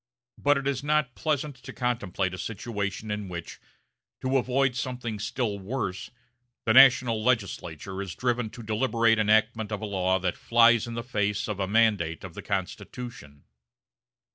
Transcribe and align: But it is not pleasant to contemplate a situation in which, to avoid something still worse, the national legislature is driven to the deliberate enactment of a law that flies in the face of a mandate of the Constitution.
But 0.39 0.57
it 0.57 0.67
is 0.67 0.83
not 0.83 1.13
pleasant 1.13 1.57
to 1.57 1.71
contemplate 1.71 2.33
a 2.33 2.39
situation 2.39 3.11
in 3.11 3.29
which, 3.29 3.59
to 4.21 4.37
avoid 4.37 4.75
something 4.75 5.19
still 5.19 5.59
worse, 5.59 6.09
the 6.65 6.73
national 6.73 7.23
legislature 7.23 8.01
is 8.01 8.15
driven 8.15 8.49
to 8.49 8.61
the 8.61 8.65
deliberate 8.73 9.19
enactment 9.19 9.71
of 9.71 9.79
a 9.79 9.85
law 9.85 10.17
that 10.17 10.37
flies 10.37 10.87
in 10.87 10.95
the 10.95 11.03
face 11.03 11.47
of 11.47 11.59
a 11.59 11.67
mandate 11.67 12.23
of 12.23 12.33
the 12.33 12.41
Constitution. 12.41 13.43